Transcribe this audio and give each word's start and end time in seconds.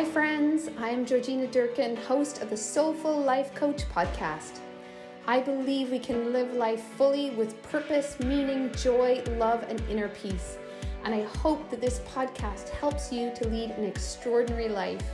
Hi, 0.00 0.06
friends. 0.06 0.70
I 0.78 0.88
am 0.88 1.04
Georgina 1.04 1.46
Durkin, 1.46 1.94
host 1.94 2.40
of 2.40 2.48
the 2.48 2.56
Soulful 2.56 3.20
Life 3.20 3.54
Coach 3.54 3.82
podcast. 3.94 4.60
I 5.26 5.40
believe 5.40 5.90
we 5.90 5.98
can 5.98 6.32
live 6.32 6.54
life 6.54 6.82
fully 6.96 7.32
with 7.32 7.62
purpose, 7.64 8.18
meaning, 8.18 8.72
joy, 8.72 9.22
love, 9.36 9.62
and 9.68 9.78
inner 9.90 10.08
peace. 10.08 10.56
And 11.04 11.14
I 11.14 11.24
hope 11.24 11.68
that 11.68 11.82
this 11.82 11.98
podcast 12.14 12.70
helps 12.70 13.12
you 13.12 13.30
to 13.34 13.48
lead 13.48 13.72
an 13.72 13.84
extraordinary 13.84 14.70
life. 14.70 15.04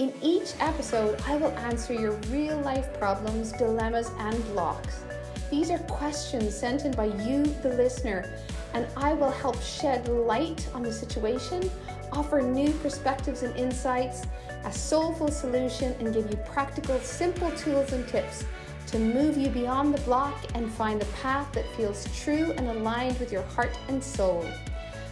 In 0.00 0.12
each 0.20 0.54
episode, 0.58 1.22
I 1.28 1.36
will 1.36 1.56
answer 1.58 1.92
your 1.92 2.14
real 2.32 2.58
life 2.62 2.92
problems, 2.98 3.52
dilemmas, 3.52 4.10
and 4.18 4.44
blocks. 4.46 5.04
These 5.52 5.70
are 5.70 5.78
questions 5.78 6.52
sent 6.52 6.84
in 6.84 6.90
by 6.90 7.06
you, 7.28 7.44
the 7.62 7.74
listener, 7.74 8.28
and 8.74 8.86
I 8.96 9.12
will 9.12 9.30
help 9.30 9.60
shed 9.62 10.08
light 10.08 10.68
on 10.74 10.82
the 10.82 10.92
situation, 10.92 11.70
offer 12.12 12.40
new 12.40 12.72
perspectives 12.74 13.42
and 13.42 13.56
insights, 13.56 14.26
a 14.64 14.72
soulful 14.72 15.28
solution, 15.28 15.94
and 16.00 16.12
give 16.12 16.30
you 16.30 16.36
practical, 16.38 16.98
simple 17.00 17.50
tools 17.52 17.92
and 17.92 18.06
tips 18.08 18.44
to 18.88 18.98
move 18.98 19.36
you 19.36 19.48
beyond 19.48 19.94
the 19.94 20.00
block 20.02 20.36
and 20.54 20.70
find 20.72 21.00
the 21.00 21.06
path 21.06 21.52
that 21.52 21.64
feels 21.76 22.06
true 22.22 22.52
and 22.56 22.66
aligned 22.66 23.18
with 23.20 23.30
your 23.30 23.42
heart 23.42 23.78
and 23.88 24.02
soul. 24.02 24.44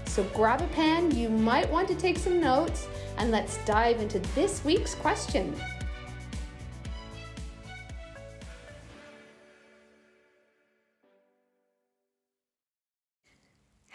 So 0.07 0.25
grab 0.35 0.63
a 0.63 0.67
pen, 0.69 1.17
you 1.17 1.29
might 1.29 1.71
want 1.71 1.87
to 1.89 1.95
take 1.95 2.19
some 2.19 2.41
notes, 2.41 2.89
and 3.19 3.31
let's 3.31 3.59
dive 3.65 4.01
into 4.01 4.19
this 4.35 4.65
week's 4.65 4.95
question. 4.95 5.55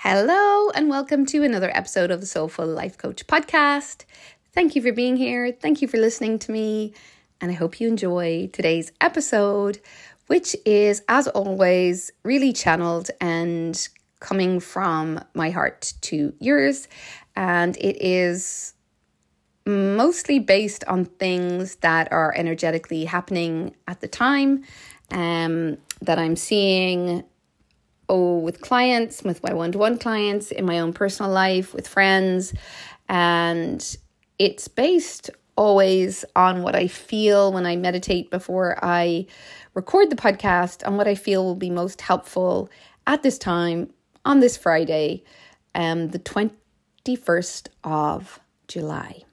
Hello, 0.06 0.70
and 0.72 0.90
welcome 0.90 1.26
to 1.28 1.44
another 1.44 1.72
episode 1.74 2.12
of 2.12 2.20
the 2.20 2.26
Soulful 2.26 2.68
Life 2.68 2.98
Coach 2.98 3.26
podcast. 3.26 4.04
Thank 4.52 4.76
you 4.76 4.82
for 4.82 4.92
being 4.92 5.16
here. 5.16 5.54
Thank 5.54 5.82
you 5.82 5.88
for 5.88 5.96
listening 5.96 6.40
to 6.40 6.52
me. 6.52 6.94
And 7.40 7.50
I 7.50 7.54
hope 7.54 7.80
you 7.80 7.88
enjoy 7.88 8.50
today's 8.52 8.92
episode, 9.00 9.80
which 10.28 10.58
is, 10.66 11.04
as 11.08 11.30
always, 11.30 12.12
really 12.24 12.52
channeled 12.52 13.12
and 13.22 13.88
coming 14.20 14.60
from 14.60 15.24
my 15.34 15.52
heart 15.52 15.94
to 16.02 16.34
yours. 16.38 16.90
And 17.38 17.78
it 17.78 17.96
is 18.02 18.74
mostly 19.66 20.38
based 20.38 20.84
on 20.84 21.06
things 21.06 21.78
that 21.78 22.12
are 22.12 22.34
energetically 22.36 23.06
happening 23.06 23.74
at 23.88 24.02
the 24.02 24.10
time 24.10 24.66
um, 25.12 25.78
that 26.02 26.20
I'm 26.20 26.36
seeing 26.36 27.24
oh, 28.10 28.38
with 28.38 28.62
clients, 28.62 29.24
with 29.24 29.44
my 29.44 29.54
one 29.54 29.72
to 29.72 29.78
one 29.78 29.98
clients, 29.98 30.52
in 30.52 30.66
my 30.66 30.80
own 30.80 30.94
personal 30.94 31.32
life, 31.32 31.74
with 31.74 31.88
friends. 31.88 32.54
And 33.10 33.98
it's 34.40 34.68
based 34.68 35.30
always 35.56 36.26
on 36.36 36.64
what 36.64 36.76
I 36.76 36.88
feel 36.88 37.54
when 37.54 37.66
I 37.66 37.76
meditate 37.76 38.32
before 38.32 38.78
I 38.84 39.28
record 39.74 40.10
the 40.10 40.16
podcast, 40.16 40.86
on 40.86 40.98
what 40.98 41.08
I 41.08 41.16
feel 41.16 41.44
will 41.44 41.56
be 41.56 41.70
most 41.70 42.02
helpful 42.02 42.70
at 43.06 43.24
this 43.24 43.38
time 43.38 43.94
on 44.26 44.40
this 44.40 44.58
Friday, 44.58 45.24
um, 45.76 46.10
the 46.10 46.20
21st 46.20 47.68
of 47.84 48.40
July. 48.68 49.24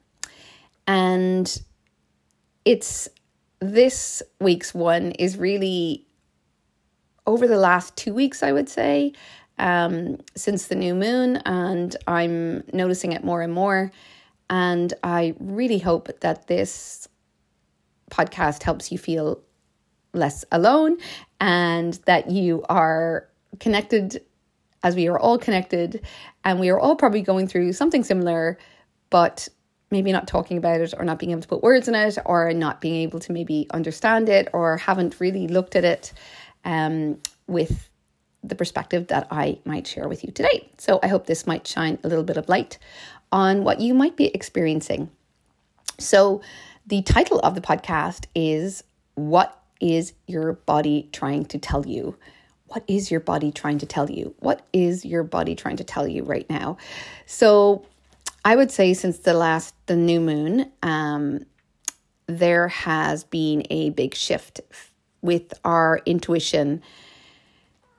And 0.87 1.61
it's 2.65 3.07
this 3.59 4.21
week's 4.39 4.73
one 4.73 5.11
is 5.11 5.37
really 5.37 6.05
over 7.31 7.47
the 7.47 7.57
last 7.57 7.95
two 7.95 8.13
weeks, 8.13 8.43
I 8.43 8.51
would 8.51 8.67
say, 8.67 9.13
um, 9.57 10.17
since 10.35 10.67
the 10.67 10.75
new 10.75 10.93
moon, 10.93 11.37
and 11.45 11.95
I'm 12.05 12.63
noticing 12.73 13.13
it 13.13 13.23
more 13.23 13.41
and 13.41 13.53
more. 13.53 13.91
And 14.49 14.93
I 15.01 15.33
really 15.39 15.79
hope 15.79 16.09
that 16.19 16.47
this 16.47 17.07
podcast 18.09 18.63
helps 18.63 18.91
you 18.91 18.97
feel 18.97 19.41
less 20.13 20.43
alone 20.51 20.97
and 21.39 21.93
that 22.05 22.29
you 22.29 22.63
are 22.67 23.29
connected 23.61 24.21
as 24.83 24.93
we 24.93 25.07
are 25.07 25.17
all 25.17 25.37
connected 25.37 26.01
and 26.43 26.59
we 26.59 26.69
are 26.69 26.79
all 26.79 26.97
probably 26.97 27.21
going 27.21 27.47
through 27.47 27.71
something 27.71 28.03
similar, 28.03 28.57
but 29.09 29.47
maybe 29.89 30.11
not 30.11 30.27
talking 30.27 30.57
about 30.57 30.81
it 30.81 30.93
or 30.97 31.05
not 31.05 31.19
being 31.19 31.31
able 31.31 31.41
to 31.41 31.47
put 31.47 31.63
words 31.63 31.87
in 31.87 31.95
it 31.95 32.17
or 32.25 32.51
not 32.51 32.81
being 32.81 32.95
able 32.95 33.19
to 33.19 33.31
maybe 33.31 33.67
understand 33.71 34.27
it 34.27 34.49
or 34.51 34.75
haven't 34.77 35.19
really 35.19 35.47
looked 35.47 35.77
at 35.77 35.85
it 35.85 36.11
um, 36.65 37.19
with 37.47 37.89
the 38.43 38.55
perspective 38.55 39.07
that 39.07 39.27
I 39.29 39.59
might 39.65 39.85
share 39.87 40.07
with 40.07 40.23
you 40.23 40.31
today. 40.31 40.69
So 40.77 40.99
I 41.03 41.07
hope 41.07 41.25
this 41.25 41.45
might 41.45 41.67
shine 41.67 41.99
a 42.03 42.07
little 42.07 42.23
bit 42.23 42.37
of 42.37 42.49
light 42.49 42.77
on 43.31 43.63
what 43.63 43.79
you 43.79 43.93
might 43.93 44.17
be 44.17 44.27
experiencing. 44.27 45.09
So 45.99 46.41
the 46.87 47.01
title 47.03 47.39
of 47.39 47.55
the 47.55 47.61
podcast 47.61 48.25
is 48.33 48.83
What 49.13 49.57
is 49.79 50.13
Your 50.27 50.53
Body 50.53 51.07
Trying 51.11 51.45
to 51.45 51.59
Tell 51.59 51.85
You? 51.85 52.17
What 52.67 52.83
is 52.87 53.11
your 53.11 53.19
body 53.19 53.51
trying 53.51 53.79
to 53.79 53.85
tell 53.85 54.09
you? 54.09 54.33
What 54.39 54.65
is 54.71 55.03
your 55.03 55.23
body 55.23 55.55
trying 55.55 55.77
to 55.77 55.83
tell 55.83 56.07
you 56.07 56.23
right 56.23 56.49
now? 56.49 56.77
So 57.25 57.85
I 58.45 58.55
would 58.55 58.71
say 58.71 58.93
since 58.93 59.19
the 59.19 59.33
last 59.33 59.75
the 59.87 59.95
new 59.95 60.21
moon, 60.21 60.71
um, 60.81 61.45
there 62.27 62.69
has 62.69 63.23
been 63.25 63.63
a 63.69 63.89
big 63.89 64.15
shift 64.15 64.61
with 65.21 65.53
our 65.63 66.01
intuition 66.05 66.81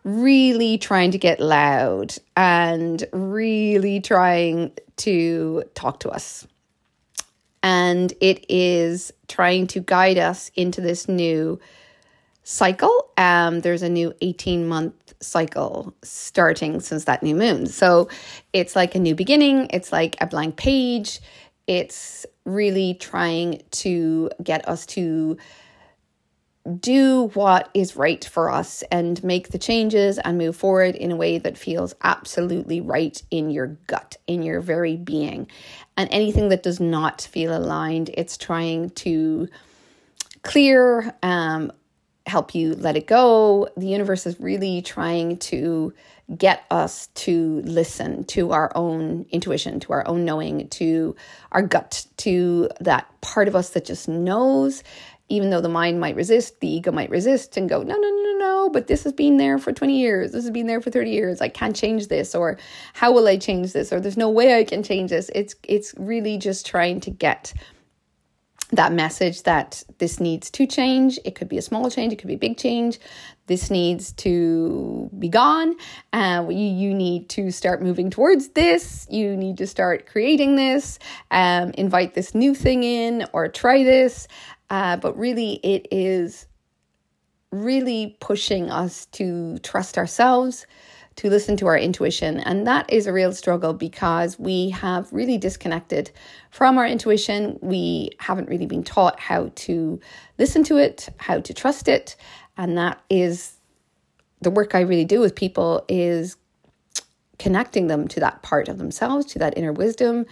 really 0.04 0.78
trying 0.78 1.12
to 1.12 1.18
get 1.18 1.40
loud 1.40 2.14
and 2.36 3.04
really 3.12 4.00
trying 4.00 4.72
to 4.96 5.62
talk 5.74 6.00
to 6.00 6.10
us. 6.10 6.46
And 7.62 8.12
it 8.20 8.44
is 8.48 9.12
trying 9.28 9.68
to 9.68 9.80
guide 9.80 10.18
us 10.18 10.50
into 10.56 10.80
this 10.80 11.08
new 11.08 11.60
cycle. 12.42 13.10
Um, 13.16 13.60
there's 13.60 13.82
a 13.82 13.88
new 13.88 14.12
18 14.20 14.66
month 14.66 15.14
cycle 15.20 15.94
starting 16.02 16.80
since 16.80 17.04
that 17.04 17.22
new 17.22 17.36
moon. 17.36 17.66
So 17.66 18.08
it's 18.52 18.74
like 18.74 18.96
a 18.96 18.98
new 18.98 19.14
beginning, 19.14 19.68
it's 19.70 19.92
like 19.92 20.16
a 20.20 20.26
blank 20.26 20.56
page. 20.56 21.20
It's 21.68 22.26
really 22.44 22.94
trying 22.94 23.62
to 23.70 24.28
get 24.42 24.68
us 24.68 24.84
to 24.86 25.36
do 26.80 27.30
what 27.34 27.70
is 27.74 27.96
right 27.96 28.24
for 28.24 28.50
us 28.50 28.82
and 28.90 29.22
make 29.24 29.48
the 29.48 29.58
changes 29.58 30.18
and 30.18 30.38
move 30.38 30.56
forward 30.56 30.94
in 30.94 31.10
a 31.10 31.16
way 31.16 31.38
that 31.38 31.58
feels 31.58 31.94
absolutely 32.02 32.80
right 32.80 33.20
in 33.30 33.50
your 33.50 33.78
gut, 33.86 34.16
in 34.26 34.42
your 34.42 34.60
very 34.60 34.96
being. 34.96 35.48
And 35.96 36.08
anything 36.12 36.50
that 36.50 36.62
does 36.62 36.80
not 36.80 37.20
feel 37.20 37.56
aligned, 37.56 38.10
it's 38.14 38.38
trying 38.38 38.90
to 38.90 39.48
clear, 40.42 41.14
um, 41.22 41.72
help 42.26 42.54
you 42.54 42.74
let 42.74 42.96
it 42.96 43.08
go. 43.08 43.68
The 43.76 43.88
universe 43.88 44.26
is 44.26 44.38
really 44.38 44.82
trying 44.82 45.38
to 45.38 45.92
get 46.36 46.64
us 46.70 47.08
to 47.08 47.60
listen 47.64 48.24
to 48.24 48.52
our 48.52 48.70
own 48.76 49.26
intuition, 49.30 49.80
to 49.80 49.92
our 49.92 50.06
own 50.06 50.24
knowing, 50.24 50.68
to 50.68 51.16
our 51.50 51.62
gut, 51.62 52.06
to 52.18 52.68
that 52.80 53.08
part 53.20 53.48
of 53.48 53.56
us 53.56 53.70
that 53.70 53.84
just 53.84 54.08
knows 54.08 54.84
even 55.32 55.48
though 55.48 55.62
the 55.62 55.68
mind 55.68 55.98
might 55.98 56.14
resist, 56.14 56.60
the 56.60 56.68
ego 56.68 56.92
might 56.92 57.08
resist 57.08 57.56
and 57.56 57.66
go, 57.66 57.82
no, 57.82 57.94
no, 57.94 58.08
no, 58.08 58.22
no, 58.22 58.36
no, 58.38 58.70
but 58.70 58.86
this 58.86 59.02
has 59.04 59.14
been 59.14 59.38
there 59.38 59.56
for 59.58 59.72
20 59.72 59.98
years. 59.98 60.32
This 60.32 60.44
has 60.44 60.50
been 60.50 60.66
there 60.66 60.82
for 60.82 60.90
30 60.90 61.10
years. 61.10 61.40
I 61.40 61.48
can't 61.48 61.74
change 61.74 62.08
this, 62.08 62.34
or 62.34 62.58
how 62.92 63.12
will 63.12 63.26
I 63.26 63.38
change 63.38 63.72
this? 63.72 63.94
Or 63.94 63.98
there's 63.98 64.18
no 64.18 64.28
way 64.28 64.58
I 64.58 64.64
can 64.64 64.82
change 64.82 65.08
this. 65.08 65.30
It's 65.34 65.54
it's 65.62 65.94
really 65.96 66.36
just 66.36 66.66
trying 66.66 67.00
to 67.00 67.10
get 67.10 67.54
that 68.72 68.92
message 68.92 69.42
that 69.42 69.82
this 69.98 70.20
needs 70.20 70.50
to 70.50 70.66
change. 70.66 71.18
It 71.24 71.34
could 71.34 71.48
be 71.48 71.58
a 71.58 71.62
small 71.62 71.90
change, 71.90 72.12
it 72.12 72.16
could 72.16 72.28
be 72.28 72.34
a 72.34 72.38
big 72.38 72.58
change. 72.58 72.98
This 73.46 73.70
needs 73.70 74.12
to 74.12 75.10
be 75.18 75.28
gone. 75.28 75.76
Uh, 76.12 76.46
you, 76.48 76.56
you 76.56 76.94
need 76.94 77.28
to 77.30 77.50
start 77.50 77.82
moving 77.82 78.08
towards 78.08 78.48
this. 78.50 79.06
You 79.10 79.36
need 79.36 79.58
to 79.58 79.66
start 79.66 80.06
creating 80.06 80.56
this, 80.56 80.98
um, 81.30 81.72
invite 81.72 82.14
this 82.14 82.34
new 82.34 82.54
thing 82.54 82.82
in, 82.82 83.26
or 83.32 83.48
try 83.48 83.82
this. 83.82 84.28
Uh, 84.72 84.96
but 84.96 85.16
really, 85.18 85.60
it 85.62 85.86
is 85.90 86.46
really 87.50 88.16
pushing 88.20 88.70
us 88.70 89.04
to 89.04 89.58
trust 89.58 89.98
ourselves, 89.98 90.66
to 91.16 91.28
listen 91.28 91.58
to 91.58 91.66
our 91.66 91.76
intuition. 91.76 92.40
And 92.40 92.66
that 92.66 92.90
is 92.90 93.06
a 93.06 93.12
real 93.12 93.34
struggle 93.34 93.74
because 93.74 94.38
we 94.38 94.70
have 94.70 95.12
really 95.12 95.36
disconnected 95.36 96.10
from 96.50 96.78
our 96.78 96.86
intuition. 96.86 97.58
We 97.60 98.12
haven't 98.18 98.48
really 98.48 98.64
been 98.64 98.82
taught 98.82 99.20
how 99.20 99.50
to 99.54 100.00
listen 100.38 100.64
to 100.64 100.78
it, 100.78 101.10
how 101.18 101.40
to 101.40 101.52
trust 101.52 101.86
it. 101.86 102.16
And 102.56 102.78
that 102.78 102.98
is 103.10 103.58
the 104.40 104.50
work 104.50 104.74
I 104.74 104.80
really 104.80 105.04
do 105.04 105.20
with 105.20 105.34
people 105.34 105.84
is 105.86 106.38
connecting 107.38 107.88
them 107.88 108.08
to 108.08 108.20
that 108.20 108.42
part 108.42 108.68
of 108.68 108.78
themselves, 108.78 109.26
to 109.26 109.38
that 109.40 109.58
inner 109.58 109.72
wisdom, 109.74 110.24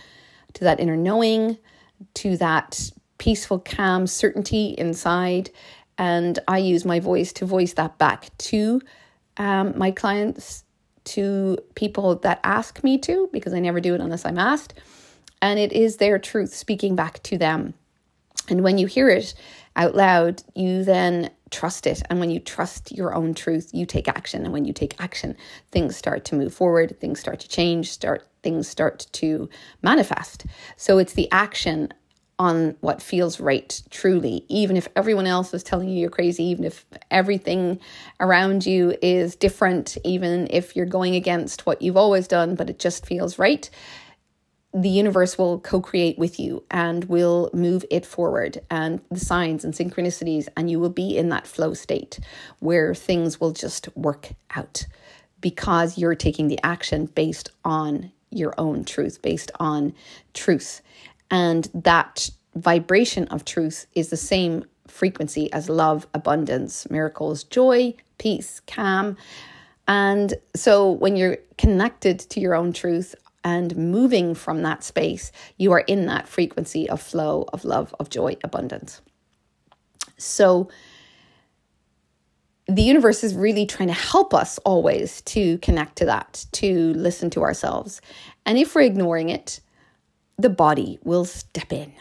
to 0.54 0.64
that 0.64 0.80
inner 0.80 0.96
knowing, 0.96 1.58
to 2.14 2.38
that 2.38 2.90
peaceful, 3.20 3.60
calm 3.60 4.08
certainty 4.08 4.74
inside. 4.76 5.50
And 5.98 6.38
I 6.48 6.58
use 6.58 6.84
my 6.84 6.98
voice 6.98 7.32
to 7.34 7.46
voice 7.46 7.74
that 7.74 7.98
back 7.98 8.36
to 8.50 8.80
um, 9.36 9.78
my 9.78 9.92
clients, 9.92 10.64
to 11.04 11.58
people 11.74 12.16
that 12.16 12.40
ask 12.42 12.82
me 12.82 12.98
to, 12.98 13.28
because 13.32 13.54
I 13.54 13.60
never 13.60 13.80
do 13.80 13.94
it 13.94 14.00
unless 14.00 14.24
I'm 14.24 14.38
asked. 14.38 14.74
and 15.42 15.58
it 15.58 15.72
is 15.72 15.96
their 15.96 16.18
truth 16.18 16.54
speaking 16.54 16.96
back 16.96 17.22
to 17.24 17.38
them. 17.38 17.74
And 18.48 18.62
when 18.62 18.78
you 18.78 18.86
hear 18.86 19.08
it 19.08 19.34
out 19.76 19.94
loud, 19.94 20.42
you 20.54 20.84
then 20.84 21.30
trust 21.50 21.86
it. 21.86 22.02
And 22.10 22.20
when 22.20 22.30
you 22.30 22.40
trust 22.40 22.92
your 22.92 23.14
own 23.14 23.34
truth, 23.34 23.70
you 23.72 23.86
take 23.86 24.08
action. 24.08 24.44
And 24.44 24.52
when 24.52 24.64
you 24.64 24.72
take 24.72 25.00
action, 25.00 25.36
things 25.70 25.96
start 25.96 26.24
to 26.26 26.34
move 26.34 26.52
forward, 26.54 26.98
things 27.00 27.20
start 27.20 27.40
to 27.40 27.48
change, 27.48 27.90
start 27.90 28.26
things 28.42 28.66
start 28.66 29.06
to 29.12 29.50
manifest. 29.82 30.46
So 30.76 30.96
it's 30.98 31.12
the 31.12 31.30
action 31.30 31.92
on 32.40 32.74
what 32.80 33.02
feels 33.02 33.38
right 33.38 33.82
truly 33.90 34.46
even 34.48 34.74
if 34.74 34.88
everyone 34.96 35.26
else 35.26 35.52
is 35.52 35.62
telling 35.62 35.90
you 35.90 36.00
you're 36.00 36.08
crazy 36.08 36.42
even 36.42 36.64
if 36.64 36.86
everything 37.10 37.78
around 38.18 38.64
you 38.64 38.96
is 39.02 39.36
different 39.36 39.98
even 40.04 40.48
if 40.50 40.74
you're 40.74 40.86
going 40.86 41.14
against 41.14 41.66
what 41.66 41.82
you've 41.82 41.98
always 41.98 42.26
done 42.26 42.54
but 42.54 42.70
it 42.70 42.78
just 42.78 43.04
feels 43.04 43.38
right 43.38 43.68
the 44.72 44.88
universe 44.88 45.36
will 45.36 45.58
co 45.60 45.80
create 45.80 46.18
with 46.18 46.38
you 46.38 46.62
and 46.70 47.04
will 47.06 47.50
move 47.52 47.84
it 47.90 48.06
forward, 48.06 48.60
and 48.70 49.00
the 49.10 49.18
signs 49.18 49.64
and 49.64 49.74
synchronicities, 49.74 50.48
and 50.56 50.70
you 50.70 50.78
will 50.78 50.90
be 50.90 51.16
in 51.16 51.28
that 51.30 51.46
flow 51.46 51.74
state 51.74 52.20
where 52.60 52.94
things 52.94 53.40
will 53.40 53.52
just 53.52 53.88
work 53.96 54.28
out 54.54 54.86
because 55.40 55.98
you're 55.98 56.14
taking 56.14 56.48
the 56.48 56.60
action 56.62 57.06
based 57.06 57.50
on 57.64 58.12
your 58.30 58.54
own 58.58 58.84
truth, 58.84 59.20
based 59.22 59.50
on 59.58 59.92
truth. 60.34 60.82
And 61.30 61.68
that 61.74 62.30
vibration 62.54 63.28
of 63.28 63.44
truth 63.44 63.86
is 63.94 64.10
the 64.10 64.16
same 64.16 64.64
frequency 64.88 65.52
as 65.52 65.68
love, 65.68 66.06
abundance, 66.14 66.90
miracles, 66.90 67.44
joy, 67.44 67.94
peace, 68.18 68.60
calm. 68.66 69.16
And 69.86 70.34
so 70.54 70.90
when 70.90 71.16
you're 71.16 71.38
connected 71.58 72.18
to 72.20 72.40
your 72.40 72.54
own 72.54 72.72
truth, 72.72 73.14
and 73.44 73.76
moving 73.76 74.34
from 74.34 74.62
that 74.62 74.84
space, 74.84 75.32
you 75.56 75.72
are 75.72 75.80
in 75.80 76.06
that 76.06 76.28
frequency 76.28 76.88
of 76.88 77.00
flow, 77.00 77.46
of 77.52 77.64
love, 77.64 77.94
of 77.98 78.10
joy, 78.10 78.36
abundance. 78.44 79.00
So, 80.18 80.68
the 82.66 82.82
universe 82.82 83.24
is 83.24 83.34
really 83.34 83.66
trying 83.66 83.88
to 83.88 83.94
help 83.94 84.32
us 84.32 84.58
always 84.58 85.22
to 85.22 85.58
connect 85.58 85.96
to 85.96 86.04
that, 86.04 86.46
to 86.52 86.92
listen 86.94 87.28
to 87.30 87.42
ourselves. 87.42 88.00
And 88.46 88.58
if 88.58 88.74
we're 88.74 88.82
ignoring 88.82 89.28
it, 89.28 89.60
the 90.42 90.50
body 90.50 90.98
will 91.04 91.24
step 91.24 91.72
in, 91.72 91.92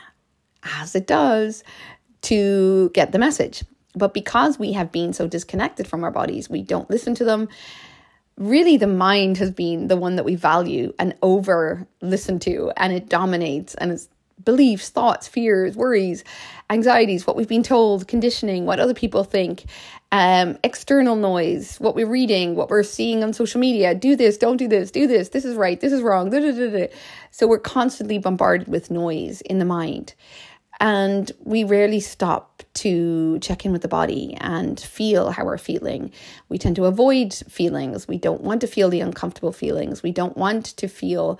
as 0.63 0.95
it 0.95 1.07
does, 1.07 1.63
to 2.23 2.91
get 2.93 3.11
the 3.11 3.19
message. 3.19 3.63
But 3.95 4.13
because 4.13 4.59
we 4.59 4.73
have 4.73 4.91
been 4.91 5.13
so 5.13 5.27
disconnected 5.27 5.87
from 5.87 6.03
our 6.03 6.11
bodies, 6.11 6.49
we 6.49 6.61
don't 6.61 6.89
listen 6.89 7.15
to 7.15 7.25
them 7.25 7.49
really 8.39 8.77
the 8.77 8.87
mind 8.87 9.37
has 9.37 9.51
been 9.51 9.89
the 9.89 9.97
one 9.97 10.15
that 10.15 10.23
we 10.23 10.33
value 10.33 10.93
and 10.97 11.13
over 11.21 11.85
listen 12.01 12.39
to 12.39 12.71
and 12.77 12.93
it 12.93 13.09
dominates 13.09 13.75
and 13.75 13.91
it's 13.91 14.07
beliefs 14.45 14.87
thoughts 14.87 15.27
fears 15.27 15.75
worries 15.75 16.23
anxieties 16.69 17.27
what 17.27 17.35
we've 17.35 17.49
been 17.49 17.61
told 17.61 18.07
conditioning 18.07 18.65
what 18.65 18.79
other 18.79 18.93
people 18.93 19.25
think 19.25 19.65
um, 20.11 20.57
external 20.63 21.15
noise 21.15 21.77
what 21.77 21.95
we're 21.95 22.09
reading 22.09 22.55
what 22.55 22.69
we're 22.69 22.83
seeing 22.83 23.23
on 23.23 23.31
social 23.31 23.59
media 23.59 23.93
do 23.93 24.15
this 24.15 24.37
don't 24.37 24.57
do 24.57 24.67
this 24.67 24.89
do 24.89 25.05
this 25.05 25.29
this 25.29 25.45
is 25.45 25.55
right 25.55 25.81
this 25.81 25.93
is 25.93 26.01
wrong 26.01 26.29
da, 26.29 26.39
da, 26.39 26.51
da, 26.51 26.87
so 27.31 27.47
we're 27.47 27.59
constantly 27.59 28.17
bombarded 28.17 28.67
with 28.67 28.89
noise 28.89 29.41
in 29.41 29.59
the 29.59 29.65
mind 29.65 30.15
and 30.79 31.31
we 31.43 31.63
rarely 31.63 31.99
stop 31.99 32.63
to 32.73 33.37
check 33.39 33.65
in 33.65 33.71
with 33.71 33.81
the 33.81 33.87
body 33.87 34.37
and 34.39 34.79
feel 34.79 35.31
how 35.31 35.43
we're 35.43 35.57
feeling. 35.57 36.11
We 36.47 36.57
tend 36.57 36.77
to 36.77 36.85
avoid 36.85 37.33
feelings. 37.33 38.07
We 38.07 38.17
don't 38.17 38.41
want 38.41 38.61
to 38.61 38.67
feel 38.67 38.89
the 38.89 39.01
uncomfortable 39.01 39.51
feelings. 39.51 40.01
We 40.01 40.11
don't 40.11 40.37
want 40.37 40.67
to 40.77 40.87
feel, 40.87 41.39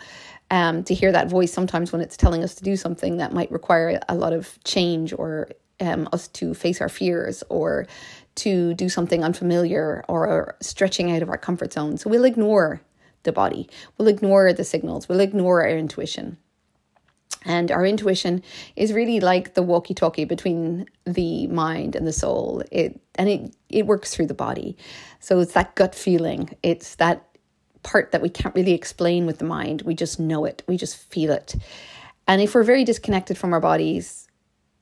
um, 0.52 0.84
to 0.84 0.94
hear 0.94 1.12
that 1.14 1.30
voice 1.30 1.54
sometimes 1.54 1.92
when 1.92 2.02
it's 2.02 2.18
telling 2.18 2.44
us 2.44 2.56
to 2.56 2.64
do 2.64 2.76
something 2.76 3.18
that 3.18 3.32
might 3.32 3.52
require 3.52 4.00
a 4.10 4.16
lot 4.16 4.34
of 4.34 4.62
change 4.66 5.14
or 5.14 5.50
um, 5.80 6.10
us 6.12 6.28
to 6.28 6.54
face 6.54 6.82
our 6.82 6.90
fears 6.90 7.42
or 7.50 7.88
to 8.40 8.74
do 8.74 8.90
something 8.90 9.24
unfamiliar 9.24 10.04
or 10.08 10.56
stretching 10.62 11.12
out 11.12 11.22
of 11.22 11.30
our 11.30 11.38
comfort 11.38 11.74
zone. 11.74 11.98
So 11.98 12.10
we'll 12.10 12.26
ignore 12.26 12.82
the 13.24 13.32
body, 13.32 13.70
we'll 13.98 14.08
ignore 14.08 14.54
the 14.54 14.64
signals, 14.64 15.10
we'll 15.10 15.20
ignore 15.20 15.62
our 15.62 15.70
intuition. 15.70 16.38
And 17.46 17.72
our 17.72 17.86
intuition 17.86 18.44
is 18.76 18.92
really 18.92 19.20
like 19.20 19.54
the 19.54 19.64
walkie-talkie 19.64 20.26
between 20.26 20.88
the 21.06 21.48
mind 21.48 21.96
and 21.96 22.06
the 22.06 22.12
soul. 22.12 22.64
It 22.72 23.00
and 23.16 23.30
it 23.30 23.56
it 23.70 23.86
works 23.86 24.14
through 24.14 24.28
the 24.28 24.34
body. 24.34 24.76
So 25.20 25.40
it's 25.40 25.54
that 25.54 25.76
gut 25.76 25.96
feeling. 25.96 26.50
It's 26.64 26.96
that 26.96 27.26
part 27.84 28.12
that 28.12 28.22
we 28.22 28.30
can't 28.30 28.56
really 28.56 28.74
explain 28.74 29.26
with 29.26 29.38
the 29.40 29.46
mind. 29.46 29.84
We 29.84 29.96
just 29.96 30.20
know 30.20 30.44
it. 30.44 30.64
We 30.68 30.76
just 30.76 30.98
feel 31.12 31.32
it. 31.32 31.56
And 32.28 32.42
if 32.42 32.54
we're 32.54 32.64
very 32.64 32.84
disconnected 32.84 33.38
from 33.38 33.54
our 33.54 33.62
bodies, 33.62 34.28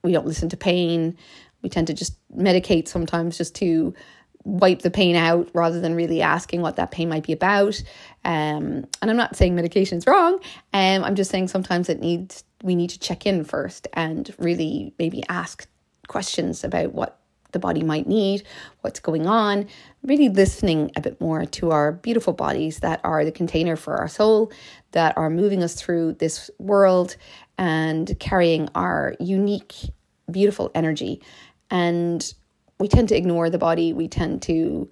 we 0.04 0.12
don't 0.12 0.26
listen 0.26 0.50
to 0.50 0.58
pain. 0.58 1.18
We 1.68 1.70
tend 1.70 1.88
to 1.88 1.94
just 1.94 2.18
medicate 2.34 2.88
sometimes 2.88 3.38
just 3.38 3.54
to 3.56 3.94
wipe 4.46 4.84
the 4.84 4.90
pain 4.90 5.18
out 5.18 5.50
rather 5.54 5.82
than 5.82 5.96
really 5.96 6.22
asking 6.22 6.62
what 6.62 6.78
that 6.78 6.92
pain 6.92 7.10
might 7.10 7.28
be 7.28 7.34
about. 7.34 7.76
Um, 8.24 8.88
and 9.02 9.12
I'm 9.12 9.18
not 9.18 9.36
saying 9.36 9.54
medication 9.54 9.98
is 9.98 10.08
wrong. 10.08 10.36
Um, 10.72 11.04
I'm 11.04 11.16
just 11.16 11.30
saying 11.30 11.50
sometimes 11.50 11.90
it 11.90 12.00
needs 12.00 12.46
we 12.64 12.74
need 12.74 12.92
to 12.92 13.00
check 13.00 13.26
in 13.26 13.44
first 13.44 13.86
and 13.92 14.34
really 14.40 14.94
maybe 14.98 15.24
ask 15.28 15.68
questions 16.08 16.64
about 16.64 16.94
what 16.94 17.20
the 17.52 17.60
body 17.60 17.84
might 17.84 18.08
need, 18.08 18.44
what's 18.80 19.02
going 19.02 19.28
on, 19.28 19.68
really 20.04 20.30
listening 20.30 20.90
a 20.96 21.02
bit 21.02 21.20
more 21.20 21.46
to 21.46 21.72
our 21.72 21.92
beautiful 21.92 22.32
bodies 22.32 22.80
that 22.80 23.02
are 23.04 23.26
the 23.26 23.32
container 23.34 23.76
for 23.76 23.98
our 23.98 24.08
soul, 24.08 24.54
that 24.94 25.18
are 25.18 25.30
moving 25.30 25.64
us 25.64 25.76
through 25.76 26.14
this 26.14 26.50
world 26.60 27.18
and 27.58 28.18
carrying 28.20 28.70
our 28.74 29.16
unique, 29.20 29.76
beautiful 30.30 30.72
energy. 30.76 31.22
And 31.70 32.34
we 32.80 32.88
tend 32.88 33.10
to 33.10 33.16
ignore 33.16 33.50
the 33.50 33.58
body. 33.58 33.94
We 33.94 34.08
tend 34.08 34.42
to 34.44 34.90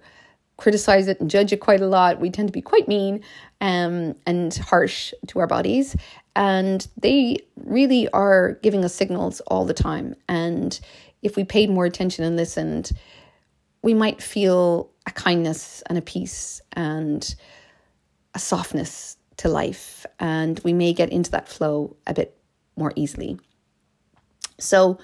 criticize 0.56 1.06
it 1.08 1.20
and 1.20 1.30
judge 1.30 1.52
it 1.52 1.58
quite 1.58 1.80
a 1.80 1.86
lot. 1.86 2.20
We 2.20 2.30
tend 2.30 2.48
to 2.48 2.52
be 2.52 2.62
quite 2.62 2.88
mean 2.88 3.22
um, 3.60 4.14
and 4.26 4.54
harsh 4.54 5.12
to 5.28 5.38
our 5.38 5.46
bodies. 5.46 5.96
And 6.34 6.86
they 6.96 7.38
really 7.56 8.08
are 8.08 8.58
giving 8.62 8.84
us 8.84 8.94
signals 8.94 9.40
all 9.40 9.64
the 9.64 9.74
time. 9.74 10.14
And 10.28 10.78
if 11.22 11.36
we 11.36 11.44
paid 11.44 11.70
more 11.70 11.84
attention 11.84 12.24
and 12.24 12.36
listened, 12.36 12.92
we 13.82 13.94
might 13.94 14.22
feel 14.22 14.90
a 15.06 15.10
kindness 15.12 15.82
and 15.86 15.98
a 15.98 16.02
peace 16.02 16.60
and 16.72 17.34
a 18.34 18.38
softness 18.38 19.16
to 19.38 19.48
life. 19.48 20.06
And 20.18 20.58
we 20.64 20.72
may 20.72 20.92
get 20.92 21.10
into 21.10 21.30
that 21.32 21.48
flow 21.48 21.96
a 22.06 22.14
bit 22.14 22.36
more 22.76 22.92
easily. 22.96 23.38
So, 24.58 24.98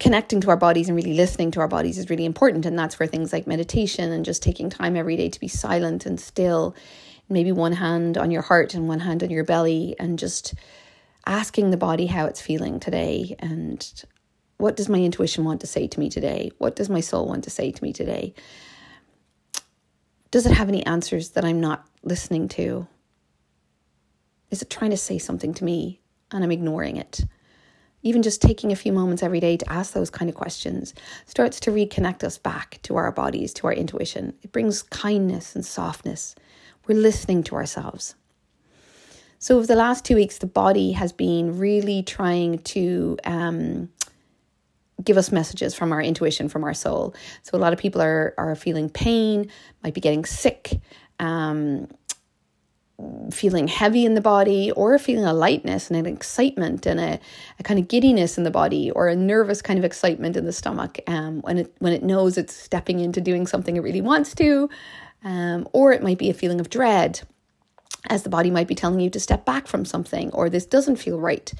connecting 0.00 0.40
to 0.40 0.50
our 0.50 0.56
bodies 0.56 0.88
and 0.88 0.96
really 0.96 1.12
listening 1.12 1.50
to 1.52 1.60
our 1.60 1.68
bodies 1.68 1.98
is 1.98 2.10
really 2.10 2.24
important. 2.24 2.66
And 2.66 2.76
that's 2.76 2.98
where 2.98 3.06
things 3.06 3.32
like 3.32 3.46
meditation 3.46 4.10
and 4.10 4.24
just 4.24 4.42
taking 4.42 4.70
time 4.70 4.96
every 4.96 5.16
day 5.16 5.28
to 5.28 5.38
be 5.38 5.46
silent 5.46 6.06
and 6.06 6.18
still, 6.18 6.74
maybe 7.28 7.52
one 7.52 7.74
hand 7.74 8.18
on 8.18 8.30
your 8.30 8.42
heart 8.42 8.74
and 8.74 8.88
one 8.88 9.00
hand 9.00 9.22
on 9.22 9.30
your 9.30 9.44
belly, 9.44 9.94
and 10.00 10.18
just 10.18 10.54
asking 11.26 11.70
the 11.70 11.76
body 11.76 12.06
how 12.06 12.26
it's 12.26 12.40
feeling 12.40 12.80
today 12.80 13.36
and 13.38 14.04
what 14.56 14.76
does 14.76 14.88
my 14.88 14.98
intuition 14.98 15.44
want 15.44 15.60
to 15.60 15.66
say 15.66 15.86
to 15.86 16.00
me 16.00 16.10
today? 16.10 16.50
What 16.58 16.76
does 16.76 16.90
my 16.90 17.00
soul 17.00 17.26
want 17.26 17.44
to 17.44 17.50
say 17.50 17.70
to 17.70 17.82
me 17.82 17.92
today? 17.92 18.34
Does 20.30 20.44
it 20.44 20.52
have 20.52 20.68
any 20.68 20.84
answers 20.86 21.30
that 21.30 21.44
I'm 21.44 21.60
not 21.60 21.86
listening 22.02 22.48
to? 22.48 22.86
Is 24.50 24.60
it 24.60 24.70
trying 24.70 24.90
to 24.90 24.96
say 24.96 25.18
something 25.18 25.54
to 25.54 25.64
me 25.64 26.00
and 26.30 26.44
I'm 26.44 26.52
ignoring 26.52 26.96
it? 26.96 27.24
Even 28.02 28.22
just 28.22 28.40
taking 28.40 28.72
a 28.72 28.76
few 28.76 28.92
moments 28.92 29.22
every 29.22 29.40
day 29.40 29.56
to 29.56 29.72
ask 29.72 29.92
those 29.92 30.10
kind 30.10 30.28
of 30.28 30.34
questions 30.34 30.94
starts 31.26 31.60
to 31.60 31.70
reconnect 31.70 32.24
us 32.24 32.38
back 32.38 32.78
to 32.82 32.96
our 32.96 33.12
bodies, 33.12 33.52
to 33.54 33.66
our 33.66 33.72
intuition. 33.72 34.34
It 34.42 34.52
brings 34.52 34.82
kindness 34.82 35.54
and 35.54 35.64
softness. 35.64 36.34
We're 36.86 36.98
listening 36.98 37.42
to 37.44 37.54
ourselves. 37.54 38.14
So, 39.38 39.56
over 39.56 39.66
the 39.66 39.76
last 39.76 40.04
two 40.04 40.16
weeks, 40.16 40.38
the 40.38 40.46
body 40.46 40.92
has 40.92 41.12
been 41.12 41.58
really 41.58 42.02
trying 42.02 42.58
to 42.58 43.16
um, 43.24 43.88
give 45.02 45.16
us 45.16 45.32
messages 45.32 45.74
from 45.74 45.92
our 45.92 46.02
intuition, 46.02 46.50
from 46.50 46.62
our 46.62 46.74
soul. 46.74 47.14
So, 47.42 47.56
a 47.56 47.60
lot 47.60 47.72
of 47.72 47.78
people 47.78 48.02
are, 48.02 48.34
are 48.36 48.54
feeling 48.54 48.90
pain, 48.90 49.50
might 49.82 49.94
be 49.94 50.00
getting 50.02 50.26
sick. 50.26 50.78
Um, 51.18 51.88
feeling 53.32 53.68
heavy 53.68 54.04
in 54.04 54.14
the 54.14 54.20
body 54.20 54.70
or 54.72 54.98
feeling 54.98 55.24
a 55.24 55.32
lightness 55.32 55.88
and 55.88 55.96
an 55.96 56.06
excitement 56.06 56.86
and 56.86 57.00
a, 57.00 57.20
a 57.58 57.62
kind 57.62 57.78
of 57.78 57.88
giddiness 57.88 58.36
in 58.36 58.44
the 58.44 58.50
body 58.50 58.90
or 58.90 59.08
a 59.08 59.16
nervous 59.16 59.62
kind 59.62 59.78
of 59.78 59.84
excitement 59.84 60.36
in 60.36 60.44
the 60.44 60.52
stomach 60.52 60.98
um, 61.06 61.40
when 61.42 61.58
it 61.58 61.74
when 61.78 61.92
it 61.92 62.02
knows 62.02 62.36
it's 62.36 62.54
stepping 62.54 63.00
into 63.00 63.20
doing 63.20 63.46
something 63.46 63.76
it 63.76 63.82
really 63.82 64.00
wants 64.00 64.34
to 64.34 64.68
um, 65.24 65.68
or 65.72 65.92
it 65.92 66.02
might 66.02 66.18
be 66.18 66.30
a 66.30 66.34
feeling 66.34 66.60
of 66.60 66.70
dread 66.70 67.20
as 68.08 68.22
the 68.22 68.30
body 68.30 68.50
might 68.50 68.68
be 68.68 68.74
telling 68.74 69.00
you 69.00 69.10
to 69.10 69.20
step 69.20 69.44
back 69.44 69.66
from 69.66 69.84
something 69.84 70.30
or 70.32 70.48
this 70.48 70.66
doesn't 70.66 70.96
feel 70.96 71.20
right. 71.20 71.52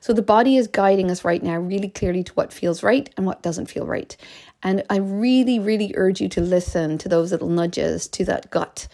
So 0.00 0.12
the 0.12 0.22
body 0.22 0.56
is 0.56 0.66
guiding 0.66 1.10
us 1.10 1.24
right 1.24 1.42
now 1.42 1.58
really 1.58 1.88
clearly 1.88 2.24
to 2.24 2.32
what 2.32 2.52
feels 2.52 2.82
right 2.82 3.08
and 3.16 3.26
what 3.26 3.42
doesn't 3.42 3.66
feel 3.66 3.86
right. 3.86 4.16
And 4.64 4.84
i 4.88 4.96
really 4.96 5.58
really 5.58 5.92
urge 5.96 6.20
you 6.20 6.28
to 6.30 6.40
listen 6.40 6.96
to 6.98 7.08
those 7.08 7.32
little 7.32 7.48
nudges 7.48 8.06
to 8.08 8.24
that 8.26 8.50
gut 8.50 8.86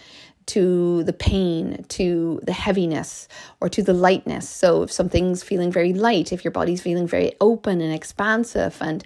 to 0.48 1.04
the 1.04 1.12
pain, 1.12 1.84
to 1.88 2.40
the 2.42 2.52
heaviness, 2.52 3.28
or 3.60 3.68
to 3.68 3.82
the 3.82 3.92
lightness. 3.92 4.48
So, 4.48 4.82
if 4.82 4.90
something's 4.90 5.42
feeling 5.42 5.70
very 5.70 5.92
light, 5.92 6.32
if 6.32 6.44
your 6.44 6.50
body's 6.50 6.80
feeling 6.80 7.06
very 7.06 7.32
open 7.40 7.80
and 7.80 7.94
expansive 7.94 8.76
and 8.80 9.04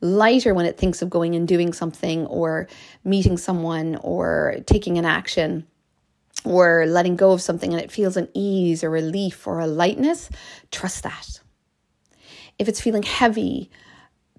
lighter 0.00 0.54
when 0.54 0.66
it 0.66 0.78
thinks 0.78 1.02
of 1.02 1.10
going 1.10 1.34
and 1.34 1.46
doing 1.46 1.72
something, 1.72 2.26
or 2.26 2.68
meeting 3.04 3.36
someone, 3.36 3.96
or 4.02 4.56
taking 4.66 4.96
an 4.96 5.04
action, 5.04 5.66
or 6.44 6.86
letting 6.86 7.16
go 7.16 7.32
of 7.32 7.42
something, 7.42 7.72
and 7.72 7.82
it 7.82 7.90
feels 7.90 8.16
an 8.16 8.28
ease 8.34 8.84
or 8.84 8.90
relief 8.90 9.46
or 9.46 9.60
a 9.60 9.66
lightness, 9.66 10.30
trust 10.70 11.02
that. 11.02 11.40
If 12.58 12.68
it's 12.68 12.80
feeling 12.80 13.02
heavy, 13.02 13.70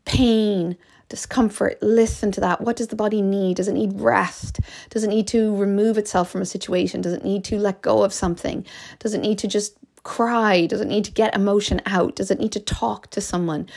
pain, 0.06 0.78
discomfort, 1.16 1.78
listen 1.82 2.32
to 2.34 2.42
that. 2.42 2.62
What 2.62 2.76
does 2.76 2.90
the 2.90 2.96
body 2.96 3.22
need? 3.22 3.58
Does 3.58 3.70
it 3.70 3.74
need 3.74 4.00
rest? 4.00 4.60
Does 4.90 5.04
it 5.04 5.08
need 5.08 5.28
to 5.30 5.56
remove 5.56 5.98
itself 5.98 6.30
from 6.30 6.42
a 6.42 6.46
situation? 6.46 7.02
Does 7.02 7.14
it 7.14 7.24
need 7.24 7.46
to 7.46 7.58
let 7.58 7.82
go 7.82 8.04
of 8.04 8.12
something? 8.12 8.66
Does 9.00 9.14
it 9.14 9.22
need 9.22 9.40
to 9.40 9.48
just 9.48 9.78
cry? 10.04 10.66
Does 10.66 10.82
it 10.82 10.88
need 10.88 11.06
to 11.06 11.12
get 11.12 11.34
emotion 11.34 11.82
out? 11.86 12.18
Does 12.18 12.32
it 12.32 12.40
need 12.40 12.52
to 12.52 12.60
talk 12.60 13.10
to 13.12 13.22
someone 13.22 13.68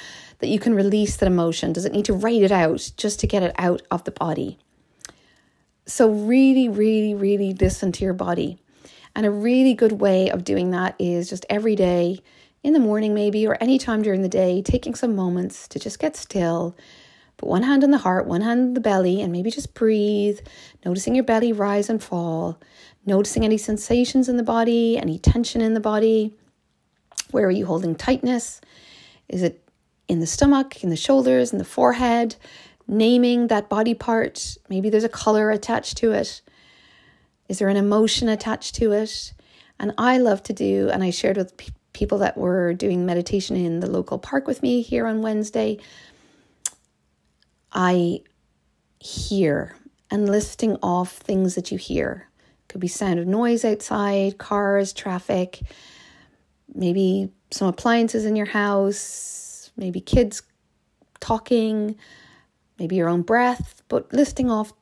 that 0.41 0.49
you 0.49 0.59
can 0.59 0.75
release 0.75 1.17
that 1.17 1.27
emotion? 1.27 1.73
Does 1.73 1.85
it 1.85 1.93
need 1.93 2.07
to 2.07 2.13
write 2.13 2.43
it 2.43 2.53
out 2.53 2.91
just 2.97 3.21
to 3.21 3.27
get 3.29 3.45
it 3.45 3.55
out 3.57 3.83
of 3.91 4.03
the 4.03 4.11
body? 4.11 4.59
So, 5.87 6.11
really, 6.11 6.69
really, 6.69 7.15
really 7.15 7.55
listen 7.55 7.93
to 7.93 8.05
your 8.05 8.15
body. 8.15 8.59
And 9.15 9.25
a 9.25 9.31
really 9.31 9.75
good 9.75 9.93
way 9.93 10.29
of 10.29 10.45
doing 10.45 10.71
that 10.73 10.97
is 10.99 11.31
just 11.31 11.47
every 11.49 11.77
day 11.77 12.21
in 12.63 12.73
the 12.73 12.81
morning, 12.81 13.15
maybe, 13.15 13.47
or 13.47 13.57
any 13.61 13.79
time 13.79 14.03
during 14.03 14.23
the 14.23 14.29
day, 14.29 14.61
taking 14.61 14.95
some 14.95 15.15
moments 15.15 15.69
to 15.69 15.79
just 15.79 15.99
get 15.99 16.17
still 16.17 16.77
Put 17.39 17.49
one 17.49 17.63
hand 17.63 17.85
on 17.85 17.93
the 17.93 17.99
heart, 17.99 18.27
one 18.27 18.41
hand 18.41 18.61
on 18.61 18.75
the 18.75 18.81
belly, 18.81 19.23
and 19.23 19.33
maybe 19.33 19.51
just 19.51 19.73
breathe, 19.73 20.41
noticing 20.85 21.15
your 21.15 21.25
belly 21.25 21.53
rise 21.53 21.89
and 21.89 22.03
fall, 22.03 22.61
noticing 23.07 23.45
any 23.45 23.57
sensations 23.57 24.29
in 24.29 24.37
the 24.37 24.43
body, 24.43 24.99
any 24.99 25.19
tension 25.19 25.61
in 25.61 25.73
the 25.73 25.81
body. 25.81 26.35
Where 27.31 27.47
are 27.47 27.53
you 27.53 27.65
holding 27.65 27.95
tightness? 27.95 28.61
Is 29.29 29.45
it 29.45 29.63
in 30.09 30.19
the 30.19 30.27
stomach, 30.27 30.83
in 30.83 30.91
the 30.91 30.97
shoulders, 30.97 31.53
in 31.53 31.59
the 31.59 31.65
forehead? 31.65 32.35
Naming 32.89 33.47
that 33.47 33.69
body 33.69 33.95
part. 33.95 34.57
Maybe 34.69 34.91
there's 34.91 35.05
a 35.05 35.09
color 35.09 35.51
attached 35.53 35.97
to 35.99 36.11
it. 36.11 36.43
Is 37.49 37.61
there 37.61 37.69
an 37.69 37.77
emotion 37.77 38.29
attached 38.29 38.75
to 38.77 38.93
it? 38.93 39.33
And 39.79 39.95
I 39.97 40.19
love 40.19 40.43
to 40.45 40.53
do, 40.53 40.89
and 40.91 41.05
I 41.05 41.11
shared 41.11 41.37
with 41.37 41.57
pe- 41.57 41.69
people 41.93 42.19
that 42.19 42.37
were 42.37 42.75
doing 42.75 43.07
meditation 43.07 43.55
in 43.57 43.79
the 43.79 43.89
local 43.89 44.19
park 44.19 44.47
with 44.49 44.61
me 44.61 44.83
here 44.83 45.07
on 45.07 45.23
Wednesday 45.23 45.79
I 47.73 48.21
hear 49.01 49.77
and 50.11 50.29
listing 50.29 50.77
off 50.83 51.13
things 51.13 51.55
that 51.55 51.71
you 51.71 51.79
hear. 51.79 52.29
Could 52.69 52.81
be 52.81 52.89
sound 52.89 53.19
of 53.19 53.27
noise 53.27 53.65
outside, 53.65 54.39
cars, 54.39 54.93
traffic, 54.93 55.61
maybe 56.75 57.31
some 57.51 57.69
appliances 57.69 58.25
in 58.25 58.37
your 58.37 58.47
house, 58.47 59.71
maybe 59.77 60.01
kids 60.01 60.43
talking, 61.21 61.97
maybe 62.79 62.97
your 62.97 63.09
own 63.09 63.23
breath, 63.23 63.83
but 63.89 64.13
listing 64.13 64.51
off 64.51 64.73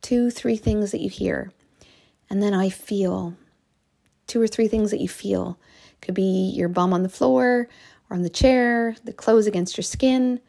two, 0.00 0.30
three 0.30 0.56
things 0.56 0.92
that 0.92 1.00
you 1.00 1.10
hear. 1.10 1.52
And 2.30 2.42
then 2.42 2.54
I 2.54 2.68
feel 2.68 3.34
two 4.26 4.40
or 4.40 4.46
three 4.46 4.68
things 4.68 4.90
that 4.90 5.00
you 5.00 5.08
feel. 5.08 5.58
Could 6.00 6.14
be 6.14 6.52
your 6.54 6.68
bum 6.68 6.92
on 6.92 7.02
the 7.02 7.08
floor 7.08 7.68
or 8.10 8.16
on 8.16 8.22
the 8.22 8.30
chair, 8.30 8.96
the 9.04 9.12
clothes 9.12 9.46
against 9.46 9.76
your 9.76 9.82
skin, 9.82 10.40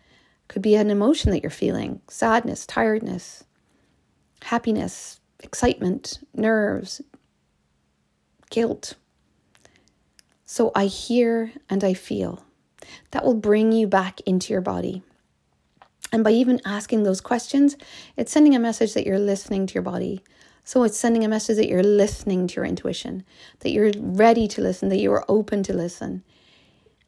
could 0.47 0.61
be 0.61 0.75
an 0.75 0.89
emotion 0.89 1.31
that 1.31 1.41
you're 1.41 1.49
feeling 1.49 2.01
sadness, 2.07 2.65
tiredness, 2.65 3.43
happiness, 4.43 5.19
excitement, 5.39 6.19
nerves, 6.33 7.01
guilt. 8.49 8.95
So 10.45 10.71
I 10.75 10.85
hear 10.85 11.51
and 11.69 11.83
I 11.83 11.93
feel. 11.93 12.43
That 13.11 13.25
will 13.25 13.33
bring 13.33 13.71
you 13.71 13.87
back 13.87 14.21
into 14.21 14.53
your 14.53 14.61
body. 14.61 15.01
And 16.11 16.23
by 16.23 16.31
even 16.31 16.61
asking 16.65 17.03
those 17.03 17.19
questions, 17.19 17.75
it's 18.15 18.31
sending 18.31 18.55
a 18.55 18.59
message 18.59 18.93
that 18.93 19.05
you're 19.05 19.19
listening 19.19 19.65
to 19.67 19.73
your 19.73 19.83
body. 19.83 20.23
So 20.63 20.83
it's 20.83 20.97
sending 20.97 21.23
a 21.23 21.27
message 21.27 21.57
that 21.57 21.67
you're 21.67 21.83
listening 21.83 22.47
to 22.47 22.55
your 22.55 22.65
intuition, 22.65 23.23
that 23.59 23.71
you're 23.71 23.91
ready 23.97 24.47
to 24.49 24.61
listen, 24.61 24.89
that 24.89 24.99
you 24.99 25.11
are 25.13 25.25
open 25.27 25.63
to 25.63 25.73
listen. 25.73 26.23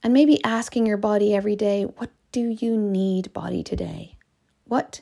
And 0.04 0.14
maybe 0.14 0.44
asking 0.44 0.86
your 0.86 0.98
body 0.98 1.36
every 1.36 1.56
day, 1.56 1.84
what 1.84 2.12
do 2.32 2.56
you 2.60 2.78
need, 2.78 3.34
body, 3.34 3.64
today? 3.64 4.18
What 4.66 5.02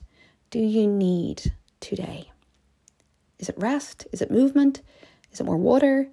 do 0.50 0.60
you 0.60 0.88
need 0.88 1.54
today? 1.80 2.32
Is 3.40 3.50
it 3.50 3.56
rest? 3.58 4.08
Is 4.12 4.22
it 4.22 4.32
movement? 4.32 4.82
Is 5.32 5.40
it 5.40 5.46
more 5.46 5.58
water? 5.58 6.10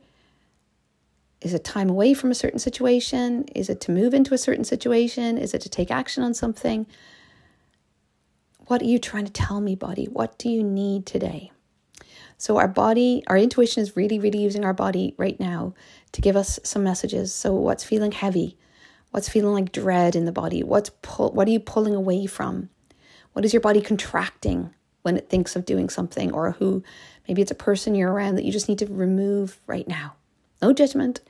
Is 1.40 1.54
it 1.54 1.64
time 1.64 1.90
away 1.90 2.14
from 2.14 2.31
a 2.31 2.37
certain 2.37 2.59
situation? 2.59 3.45
Is 3.54 3.69
it 3.69 3.81
to 3.83 3.92
move 3.92 4.14
into 4.14 4.35
a 4.35 4.38
certain 4.38 4.64
situation? 4.64 5.38
Is 5.38 5.54
it 5.54 5.61
to 5.62 5.69
take 5.69 5.90
action 5.90 6.23
on 6.23 6.35
something? 6.35 6.87
What 8.66 8.81
are 8.81 8.87
you 8.87 8.99
trying 8.99 9.25
to 9.25 9.33
tell 9.33 9.61
me, 9.61 9.75
body? 9.75 10.07
What 10.07 10.38
do 10.38 10.49
you 10.49 10.62
need 10.62 11.04
today? 11.04 11.50
So, 12.38 12.57
our 12.57 12.69
body, 12.69 13.23
our 13.26 13.37
intuition 13.37 13.83
is 13.83 13.97
really, 13.97 14.19
really 14.19 14.40
using 14.40 14.64
our 14.64 14.73
body 14.73 15.14
right 15.16 15.38
now 15.38 15.75
to 16.12 16.21
give 16.21 16.37
us 16.37 16.59
some 16.64 16.83
messages. 16.83 17.33
So, 17.33 17.52
what's 17.54 17.85
feeling 17.85 18.12
heavy? 18.12 18.57
What's 19.12 19.28
feeling 19.28 19.54
like 19.54 19.73
dread 19.73 20.16
in 20.16 20.25
the 20.25 20.33
body? 20.33 20.62
What's 20.62 20.90
pull, 21.02 21.33
what 21.33 21.47
are 21.47 21.52
you 21.52 21.61
pulling 21.61 21.95
away 21.95 22.26
from? 22.26 22.69
What 23.33 23.45
is 23.45 23.52
your 23.52 23.61
body 23.61 23.81
contracting 23.81 24.75
when 25.02 25.16
it 25.16 25.28
thinks 25.28 25.54
of 25.54 25.66
doing 25.66 25.88
something 25.88 26.33
or 26.33 26.52
who 26.52 26.83
maybe 27.28 27.42
it's 27.42 27.50
a 27.50 27.57
person 27.57 27.95
you're 27.95 28.12
around 28.12 28.37
that 28.37 28.45
you 28.45 28.52
just 28.52 28.69
need 28.69 28.78
to 28.78 28.87
remove 28.87 29.61
right 29.66 29.87
now. 29.87 30.14
No 30.61 30.73
judgment. 30.73 31.21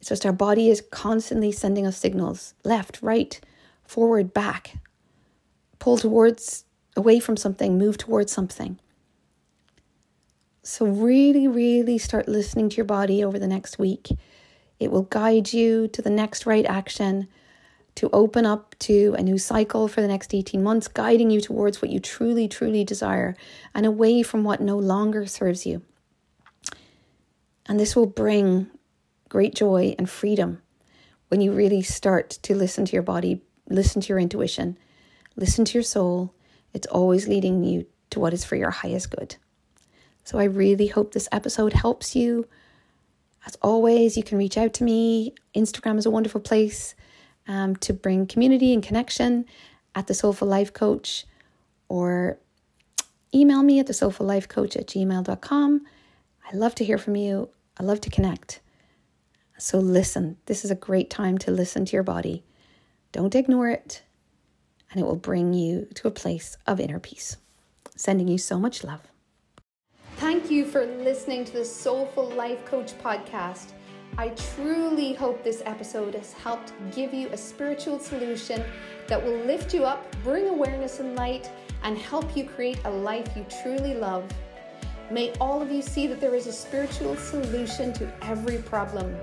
It's 0.00 0.08
just 0.08 0.26
our 0.26 0.32
body 0.32 0.70
is 0.70 0.82
constantly 0.90 1.52
sending 1.52 1.86
us 1.86 1.96
signals 1.96 2.54
left, 2.64 3.00
right, 3.02 3.38
forward, 3.84 4.32
back. 4.32 4.74
Pull 5.78 5.98
towards, 5.98 6.64
away 6.96 7.20
from 7.20 7.36
something, 7.36 7.78
move 7.78 7.98
towards 7.98 8.32
something. 8.32 8.78
So, 10.62 10.86
really, 10.86 11.48
really 11.48 11.98
start 11.98 12.28
listening 12.28 12.68
to 12.68 12.76
your 12.76 12.84
body 12.84 13.24
over 13.24 13.38
the 13.38 13.46
next 13.46 13.78
week 13.78 14.08
it 14.78 14.90
will 14.90 15.02
guide 15.02 15.52
you 15.52 15.88
to 15.88 16.02
the 16.02 16.10
next 16.10 16.46
right 16.46 16.66
action, 16.66 17.28
to 17.98 18.08
open 18.12 18.46
up 18.46 18.76
to 18.78 19.12
a 19.18 19.22
new 19.22 19.36
cycle 19.36 19.88
for 19.88 20.00
the 20.00 20.06
next 20.06 20.32
18 20.32 20.62
months, 20.62 20.86
guiding 20.86 21.32
you 21.32 21.40
towards 21.40 21.82
what 21.82 21.90
you 21.90 21.98
truly, 21.98 22.46
truly 22.46 22.84
desire 22.84 23.36
and 23.74 23.84
away 23.84 24.22
from 24.22 24.44
what 24.44 24.60
no 24.60 24.78
longer 24.78 25.26
serves 25.26 25.66
you. 25.66 25.82
And 27.66 27.80
this 27.80 27.96
will 27.96 28.06
bring 28.06 28.70
great 29.28 29.54
joy 29.54 29.96
and 29.98 30.08
freedom 30.08 30.62
when 31.26 31.40
you 31.40 31.52
really 31.52 31.82
start 31.82 32.30
to 32.42 32.54
listen 32.54 32.84
to 32.84 32.92
your 32.92 33.02
body, 33.02 33.42
listen 33.68 34.00
to 34.00 34.08
your 34.08 34.20
intuition, 34.20 34.78
listen 35.34 35.64
to 35.64 35.74
your 35.74 35.82
soul. 35.82 36.32
It's 36.72 36.86
always 36.86 37.26
leading 37.26 37.64
you 37.64 37.86
to 38.10 38.20
what 38.20 38.32
is 38.32 38.44
for 38.44 38.54
your 38.54 38.70
highest 38.70 39.10
good. 39.10 39.36
So 40.24 40.38
I 40.38 40.44
really 40.44 40.86
hope 40.86 41.12
this 41.12 41.28
episode 41.32 41.72
helps 41.72 42.14
you 42.14 42.46
as 43.46 43.56
always, 43.62 44.16
you 44.16 44.22
can 44.22 44.38
reach 44.38 44.58
out 44.58 44.74
to 44.74 44.84
me. 44.84 45.34
Instagram 45.54 45.98
is 45.98 46.06
a 46.06 46.10
wonderful 46.10 46.40
place 46.40 46.94
um, 47.46 47.76
to 47.76 47.92
bring 47.92 48.26
community 48.26 48.72
and 48.72 48.82
connection 48.82 49.46
at 49.94 50.06
the 50.06 50.14
Soulful 50.14 50.48
Life 50.48 50.72
Coach 50.72 51.24
or 51.88 52.38
email 53.34 53.62
me 53.62 53.78
at 53.78 53.86
the 53.86 53.94
Soulful 53.94 54.26
Life 54.26 54.48
Coach 54.48 54.76
at 54.76 54.86
gmail.com. 54.86 55.86
I 56.50 56.56
love 56.56 56.74
to 56.76 56.84
hear 56.84 56.98
from 56.98 57.16
you. 57.16 57.48
I 57.78 57.82
love 57.82 58.00
to 58.02 58.10
connect. 58.10 58.60
So 59.58 59.78
listen. 59.78 60.36
This 60.46 60.64
is 60.64 60.70
a 60.70 60.76
great 60.76 61.10
time 61.10 61.38
to 61.38 61.50
listen 61.50 61.84
to 61.86 61.96
your 61.96 62.02
body. 62.02 62.44
Don't 63.12 63.34
ignore 63.34 63.68
it, 63.68 64.02
and 64.90 65.00
it 65.00 65.04
will 65.04 65.16
bring 65.16 65.52
you 65.52 65.88
to 65.94 66.08
a 66.08 66.12
place 66.12 66.56
of 66.66 66.78
inner 66.78 67.00
peace. 67.00 67.36
Sending 67.96 68.28
you 68.28 68.38
so 68.38 68.58
much 68.58 68.84
love. 68.84 69.00
Thank 70.18 70.50
you 70.50 70.64
for 70.64 70.84
listening 70.84 71.44
to 71.44 71.52
the 71.52 71.64
Soulful 71.64 72.28
Life 72.30 72.64
Coach 72.64 72.98
podcast. 72.98 73.70
I 74.16 74.30
truly 74.56 75.14
hope 75.14 75.44
this 75.44 75.62
episode 75.64 76.16
has 76.16 76.32
helped 76.32 76.72
give 76.90 77.14
you 77.14 77.28
a 77.28 77.36
spiritual 77.36 78.00
solution 78.00 78.64
that 79.06 79.22
will 79.22 79.38
lift 79.44 79.72
you 79.72 79.84
up, 79.84 80.04
bring 80.24 80.48
awareness 80.48 80.98
and 80.98 81.14
light, 81.14 81.48
and 81.84 81.96
help 81.96 82.36
you 82.36 82.42
create 82.42 82.80
a 82.84 82.90
life 82.90 83.28
you 83.36 83.46
truly 83.62 83.94
love. 83.94 84.28
May 85.08 85.32
all 85.34 85.62
of 85.62 85.70
you 85.70 85.82
see 85.82 86.08
that 86.08 86.20
there 86.20 86.34
is 86.34 86.48
a 86.48 86.52
spiritual 86.52 87.14
solution 87.14 87.92
to 87.92 88.12
every 88.22 88.58
problem. 88.58 89.16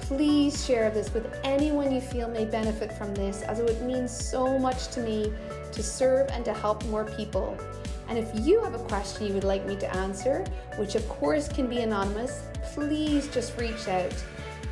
Please 0.00 0.64
share 0.64 0.88
this 0.88 1.12
with 1.12 1.30
anyone 1.44 1.92
you 1.92 2.00
feel 2.00 2.28
may 2.28 2.46
benefit 2.46 2.90
from 2.90 3.14
this, 3.14 3.42
as 3.42 3.58
it 3.58 3.66
would 3.66 3.82
mean 3.82 4.08
so 4.08 4.58
much 4.58 4.88
to 4.88 5.00
me 5.00 5.30
to 5.72 5.82
serve 5.82 6.30
and 6.30 6.42
to 6.46 6.54
help 6.54 6.82
more 6.86 7.04
people. 7.04 7.54
And 8.08 8.18
if 8.18 8.30
you 8.46 8.62
have 8.62 8.74
a 8.74 8.78
question 8.78 9.26
you 9.26 9.34
would 9.34 9.44
like 9.44 9.66
me 9.66 9.76
to 9.76 9.96
answer, 9.96 10.44
which 10.76 10.94
of 10.94 11.08
course 11.08 11.48
can 11.48 11.66
be 11.66 11.80
anonymous, 11.80 12.44
please 12.74 13.28
just 13.28 13.58
reach 13.58 13.88
out. 13.88 14.14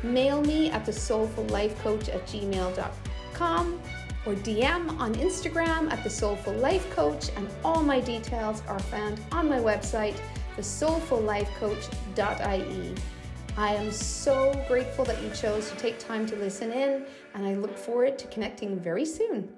Mail 0.03 0.41
me 0.41 0.71
at 0.71 0.85
the 0.85 0.93
soulful 0.93 1.43
life 1.45 1.77
coach 1.79 2.09
at 2.09 2.25
gmail.com 2.27 3.81
or 4.25 4.33
DM 4.33 4.99
on 4.99 5.13
Instagram 5.15 5.91
at 5.91 6.03
the 6.03 6.09
Soulful 6.09 6.53
Life 6.53 6.89
Coach, 6.91 7.29
and 7.35 7.47
all 7.63 7.83
my 7.83 7.99
details 7.99 8.63
are 8.67 8.79
found 8.79 9.21
on 9.31 9.47
my 9.47 9.59
website, 9.59 10.15
thesoulfullifecoach.ie. 10.57 12.95
I 13.57 13.75
am 13.75 13.89
so 13.91 14.51
grateful 14.67 15.05
that 15.05 15.21
you 15.21 15.29
chose 15.29 15.69
to 15.69 15.77
take 15.77 15.99
time 15.99 16.25
to 16.25 16.35
listen 16.35 16.71
in, 16.71 17.05
and 17.35 17.45
I 17.45 17.53
look 17.53 17.77
forward 17.77 18.17
to 18.19 18.27
connecting 18.27 18.79
very 18.79 19.05
soon. 19.05 19.53